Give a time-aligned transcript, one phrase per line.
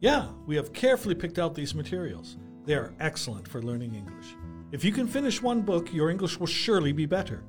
[0.00, 2.36] Yeah, we have carefully picked out these materials.
[2.64, 4.34] They are excellent for learning English.
[4.72, 7.42] If you can finish one book, your English will surely be better.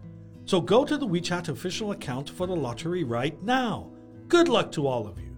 [0.45, 3.91] So go to the WeChat official account for the lottery right now.
[4.27, 5.35] Good luck to all of you.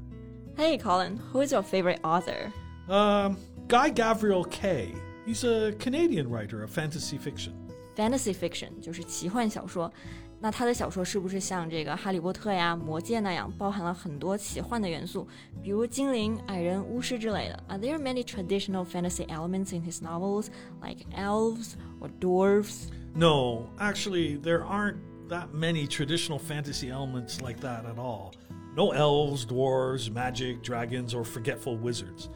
[0.55, 2.51] Hey, Colin, who is your favorite author?
[2.87, 4.93] Um, Guy Gavriel Kay.
[5.25, 7.53] He's a Canadian writer of fantasy fiction.
[7.95, 9.91] Fantasy fiction 就是奇幻小说。
[10.39, 15.25] 那他的小说是不是像这个《哈利波特》呀、《魔戒》那样，包含了很多奇幻的元素，
[15.61, 17.63] 比如精灵、矮人、巫师之类的？
[17.69, 20.47] Are there many traditional fantasy elements in his novels,
[20.81, 22.89] like elves or dwarves?
[23.15, 24.97] No, actually, there aren't
[25.29, 28.33] that many traditional fantasy elements like that at all.
[28.75, 32.29] No elves, dwarves, magic, dragons, or forgetful wizards.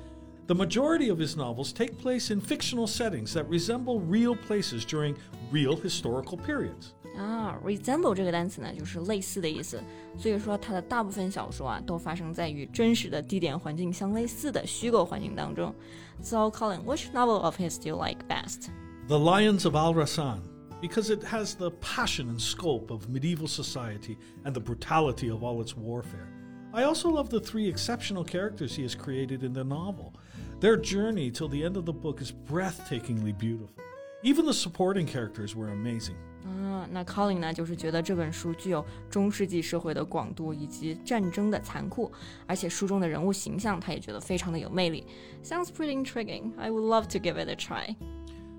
[0.45, 5.17] The majority of his novels take place in fictional settings that resemble real places during
[5.52, 6.94] real historical periods.
[7.16, 9.82] 啊，resemble 这个单词呢，就是类似的意思，
[10.18, 15.74] 所以说它的大部分小说啊，都发生在与真实的地点环境相类似的虚构环境当中。
[16.22, 18.70] So, Colin, which novel of his do you like best?
[19.08, 20.41] The Lions of Al Rassan,
[20.80, 25.60] because it has the passion and scope of medieval society and the brutality of all
[25.60, 26.28] its warfare.
[26.72, 30.14] I also love the three exceptional characters he has created in the novel.
[30.60, 33.74] Their journey till the end of the book is breathtakingly beautiful.
[34.22, 36.16] Even the supporting characters were amazing.
[36.44, 42.10] 嗯，那 Colin 呢，就是觉得这本书具有中世纪社会的广度以及战争的残酷，
[42.46, 45.06] 而且书中的人物形象他也觉得非常的有魅力。
[45.44, 46.50] Sounds pretty intriguing.
[46.58, 47.94] I would love to give it a try.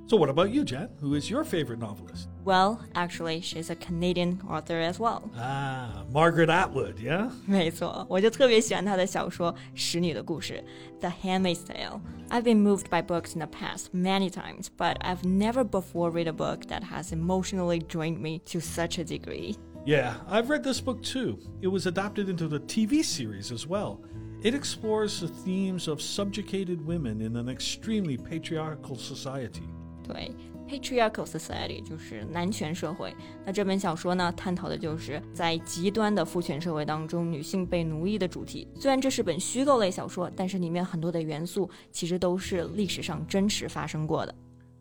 [0.07, 0.89] So, what about you, Jen?
[1.03, 2.31] Who is your favorite novelist?
[2.43, 5.31] Well, actually, she's a Canadian author as well.
[5.37, 7.31] Ah, Margaret Atwood, yeah?
[7.47, 10.65] 没错，我就特别喜欢她的小说《使女的故事》
[11.01, 12.01] The Handmaid's Tale.
[12.31, 16.27] I've been moved by books in the past many times, but I've never before read
[16.27, 19.57] a book that has emotionally drained me to such a degree.
[19.85, 21.39] Yeah, I've read this book too.
[21.61, 24.01] It was adapted into the TV series as well.
[24.43, 29.69] It explores the themes of subjugated women in an extremely patriarchal society.
[30.03, 30.33] 对，
[30.67, 33.15] patriarchal society 就是男权社会。
[33.45, 38.67] 那这本小说呢，探讨的就是在极端的父权社会当中，女性被奴役的主题。
[38.75, 44.35] 虽然这是本虚构类小说，但是里面很多的元素其实都是历史上真实发生过的。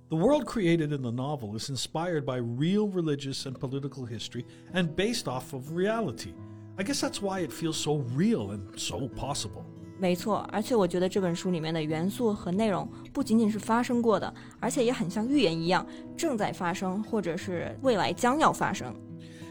[0.09, 4.95] The world created in the novel is inspired by real religious and political history and
[4.95, 6.31] based off of reality.
[6.78, 9.66] I guess that's why it feels so real and so possible.
[10.01, 15.85] 没错，而且我觉得这本书里面的元素和内容不仅仅是发生过的，而且也很像预言一样，
[16.16, 18.94] 正在发生，或者是未来将要发生。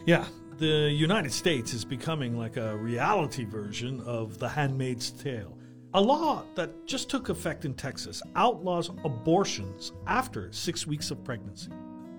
[0.05, 0.23] Yeah,
[0.57, 5.51] the United States is becoming like a reality version of The Handmaid's Tale.
[5.91, 11.69] A law that just took effect in Texas outlaws abortions after six weeks of pregnancy.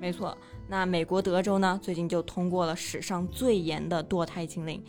[0.00, 0.36] 没错，
[0.68, 4.82] 那美国德州呢，最近就通过了史上最严的堕胎禁令。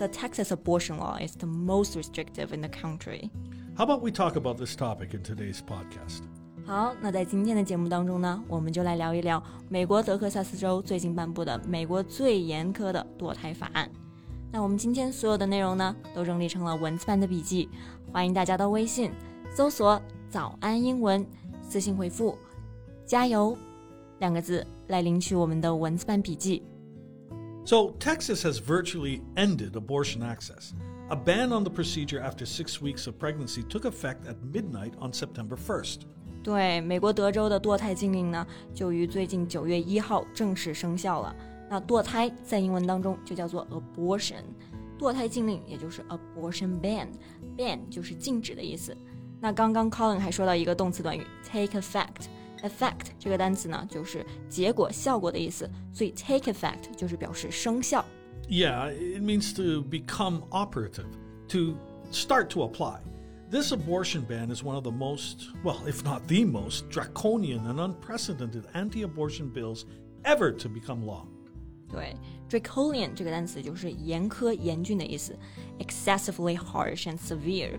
[0.00, 3.30] the Texas abortion law is the most restrictive in the country.
[3.76, 6.22] How about we talk about this topic in today's podcast?
[6.64, 13.88] 好，那在今天的节目当中呢，我们就来聊一聊美国德克萨斯州最近颁布的美国最严苛的堕胎法案。
[14.50, 17.68] 那我们今天所有的内容呢，都整理成了文字版的笔记，
[18.12, 19.12] 欢迎大家到微信
[19.54, 21.24] 搜索“早安英文”，
[21.62, 22.36] 私信回复“
[23.04, 23.56] 加油”
[24.18, 26.64] 两个字来领取我们的文字版笔记。
[27.64, 30.72] so, Texas has virtually ended abortion access.
[31.08, 35.12] A ban on the procedure after six weeks of pregnancy took effect at midnight on
[35.12, 36.00] September 1st.
[36.42, 41.34] 对，美国德州的堕胎禁令呢，就于最近九月一号正式生效了。
[41.68, 44.42] 那堕胎在英文当中就叫做 abortion，
[44.96, 48.96] 堕胎禁令也就是 abortion ban，ban 就是禁止的意思。
[49.40, 52.26] 那刚刚 Colin 还说到一个动词短语 take effect。
[52.62, 58.04] effect 这个单词呢，就是结果、效果的意思，所以 take effect 就是表示生效。
[58.48, 61.06] Yeah, it means to become operative,
[61.48, 61.76] to
[62.12, 63.00] start to apply.
[63.50, 67.78] This abortion ban is one of the most, well, if not the most, draconian and
[67.78, 69.84] unprecedented anti abortion bills
[70.24, 71.26] ever to become law.
[71.88, 72.16] 对，
[72.48, 75.36] draconian 这个单词就是严苛、严峻的意思，
[75.78, 77.78] excessively harsh and severe。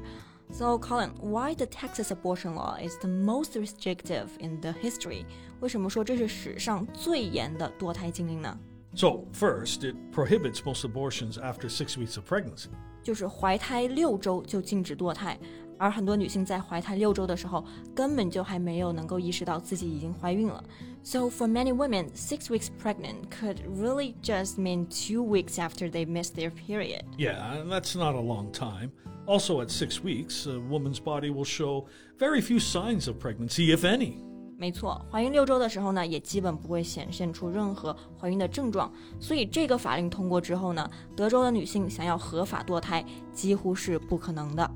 [0.52, 5.26] so, Colin, why the Texas abortion law is the most restrictive in the history?
[5.60, 8.58] 为什么说这是史上最严的堕胎禁令呢？
[8.96, 12.70] So, first, it prohibits most abortions after six weeks of pregnancy.
[13.04, 15.38] 就是怀胎六周就禁止堕胎，
[15.78, 17.64] 而很多女性在怀胎六周的时候，
[17.94, 20.64] 根本就还没有能够意识到自己已经怀孕了。
[21.04, 26.06] So for many women, six weeks pregnant could really just mean two weeks after they
[26.06, 27.04] miss their period.
[27.18, 28.92] Yeah, that's not a long time.
[29.26, 31.86] Also, at six weeks, a woman's body will show
[32.18, 34.18] very few signs of pregnancy, if any.
[34.58, 38.92] 没错，怀孕六周的时候呢，也基本不会显现出任何怀孕的症状。
[39.20, 44.70] 所以这个法令通过之后呢，德州的女性想要合法堕胎几乎是不可能的。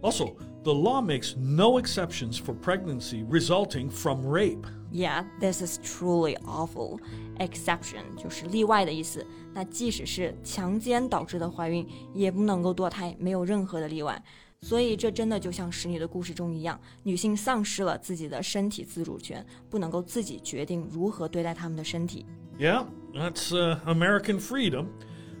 [0.00, 0.34] Also,
[0.64, 4.64] the law makes no exceptions for pregnancy resulting from rape.
[4.92, 6.98] Yeah, this is truly awful.
[7.38, 9.26] Exception 就是例外的意思。
[9.54, 14.22] 那即使是强奸导致的怀孕，也不能够堕胎，没有任何的例外。
[14.60, 22.24] 所以这真的就像使女的故事中一样，女性丧失了自己的身体自主权，不能够自己决定如何对待她们的身体。
[22.58, 24.88] Yeah, that's uh, American freedom.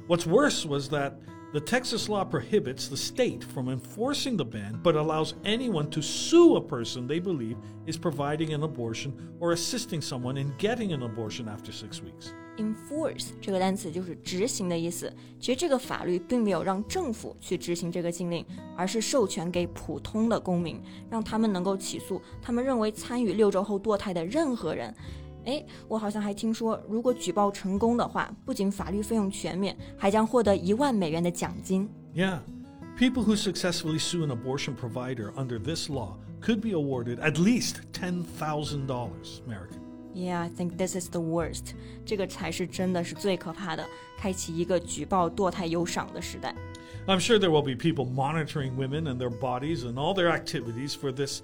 [0.08, 1.12] What's worse was that
[1.52, 6.56] the Texas law prohibits the state from enforcing the ban, but allows anyone to sue
[6.56, 7.56] a person they believe
[7.86, 12.32] is providing an abortion or assisting someone in getting an abortion after six weeks.
[12.58, 15.12] Enforce 这个单词就是执行的意思。
[15.38, 18.44] 其实这个法律并没有让政府去执行这个禁令，
[18.76, 24.94] 而是授权给普通的公民，让他们能够起诉他们认为参与六周后堕胎的任何人。
[25.46, 31.88] 哎，我好像还听说，如果举报成功的话，不仅法律费用全免，还将获得一万美元的奖金。
[32.14, 32.38] Yeah.
[32.96, 37.76] People who successfully sue an abortion provider under this law could be awarded at least
[37.92, 39.80] $10,000 American.
[40.14, 41.74] Yeah, I think this is the worst.
[42.04, 43.84] 这个才是真的是最可怕的，
[44.18, 46.54] 开启一个举报堕胎有赏的时代。
[47.06, 51.10] I'm sure there will be people monitoring women and their bodies and all their activities for
[51.10, 51.40] this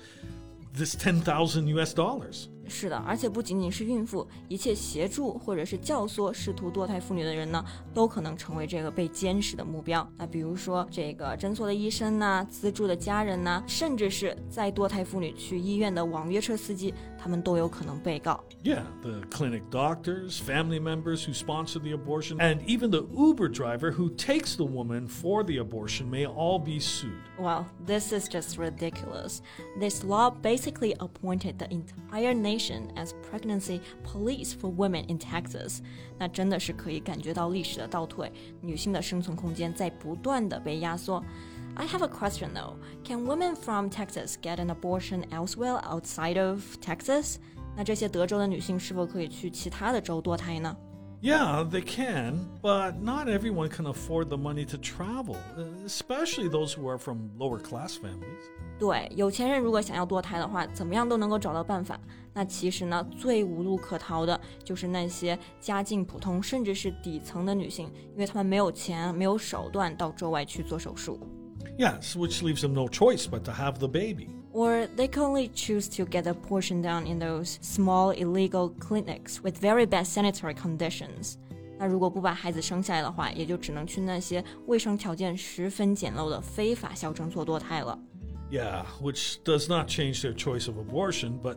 [0.77, 2.49] this 10,000 US dollars.
[2.71, 7.65] 是的，而且不仅仅是孕妇，一切协助或者是教唆试图堕胎妇女的人呢，
[7.95, 10.07] 都可能成为这个被监视的目标。
[10.19, 18.39] 那比如说这个诊所的医生呐，资助的家人呐，甚至是在堕胎妇女去医院的网约车司机，他们都有可能被告。
[18.63, 24.11] Yeah, the clinic doctors, family members who sponsor the abortion, and even the Uber driver who
[24.15, 27.13] takes the woman for the abortion may all be sued.
[27.39, 29.41] Well, this is just ridiculous.
[29.81, 32.52] This law basically appointed the entire nation
[32.95, 35.79] as pregnancy police for women in Texas，
[36.19, 41.23] 那真的是可以感觉到历史的倒退，女性的生存空间在不断的被压缩。
[41.75, 42.75] I have a question though.
[43.05, 47.37] Can women from Texas get an abortion elsewhere outside of Texas?
[47.77, 50.77] 那这些德州的女性是否可以去其他的州堕胎呢
[51.23, 55.37] ？yeah, they can, but not everyone can afford the money to travel,
[55.87, 58.49] especially those who are from lower class families.
[58.79, 61.99] 对，有钱人如果想要堕胎的话，怎么样都能够找到办法。
[62.33, 71.19] 那其实呢，最无路可逃的就是那些家境普通甚至是底层的女性，因为她们没有钱、没有手段到州外去做手术。
[71.77, 75.89] Yes, which leaves them no choice but to have the baby or they can only choose
[75.97, 81.35] to get a portion done in those small illegal clinics with very bad sanitary conditions.
[81.79, 87.97] 那如果不把孩子生下来的话，也就只能去那些卫生条件十分简陋的非法校诊所堕胎了。
[88.51, 91.57] Yeah, which does not change their choice of abortion, but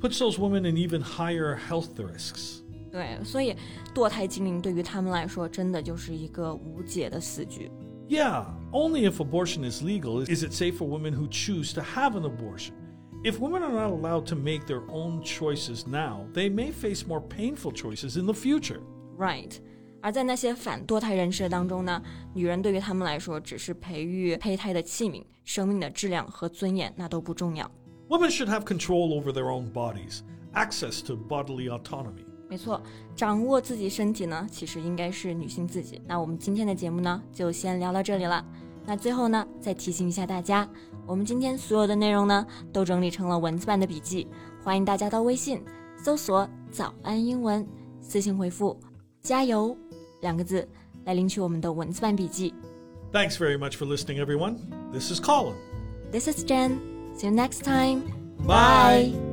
[0.00, 2.60] puts those women in even higher health risks.
[2.92, 3.56] 对，所以
[3.94, 7.70] 堕胎禁令对于他们来说，真的就是一个无解的死局。
[8.08, 12.24] yeah, only if abortion is legal is it safe for women who choose to have an
[12.24, 12.74] abortion.
[13.24, 17.20] If women are not allowed to make their own choices now, they may face more
[17.20, 18.80] painful choices in the future.
[19.18, 19.58] Right.
[20.00, 22.00] 而在那些反堕胎人士当中呢，
[22.32, 27.68] 女人对于他们来说只是培育胚胎的器皿，生命的质量和尊严那都不重要。
[28.08, 30.20] Women should have control over their own bodies,
[30.54, 32.24] access to bodily autonomy.
[32.48, 32.80] 没错，
[33.16, 36.00] 掌握自己身体呢，其实应该是女性自己。
[36.06, 38.42] 那我们今天的节目呢，就先聊到这里了。
[38.85, 40.67] 那最后呢，再提醒一下大家，
[41.05, 44.27] 我们今天所有的内容呢，都整理成了文字版的笔记，
[44.63, 45.63] 欢迎大家到微信
[45.97, 47.65] 搜索“早安英文”，
[48.01, 48.77] 私信回复
[49.23, 49.75] “加油”
[50.21, 50.67] 两个字
[51.05, 52.53] 来领取我们的文字版笔记。
[53.11, 54.57] Thanks very much for listening, everyone.
[54.91, 55.55] This is Colin.
[56.11, 56.79] This is Jen.
[57.15, 58.01] See you next time.
[58.45, 59.32] Bye.